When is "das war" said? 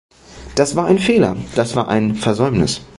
0.55-0.85, 1.55-1.87